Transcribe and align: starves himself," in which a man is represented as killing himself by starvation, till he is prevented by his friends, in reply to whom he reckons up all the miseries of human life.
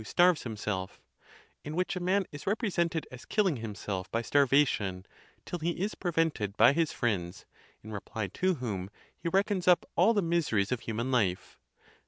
starves 0.03 0.41
himself," 0.41 0.99
in 1.63 1.75
which 1.75 1.95
a 1.95 1.99
man 1.99 2.25
is 2.31 2.47
represented 2.47 3.05
as 3.11 3.23
killing 3.23 3.57
himself 3.57 4.09
by 4.11 4.19
starvation, 4.19 5.05
till 5.45 5.59
he 5.59 5.79
is 5.79 5.93
prevented 5.93 6.57
by 6.57 6.73
his 6.73 6.91
friends, 6.91 7.45
in 7.83 7.91
reply 7.91 8.25
to 8.25 8.55
whom 8.55 8.89
he 9.15 9.29
reckons 9.29 9.67
up 9.67 9.85
all 9.95 10.15
the 10.15 10.21
miseries 10.23 10.71
of 10.71 10.79
human 10.79 11.11
life. 11.11 11.59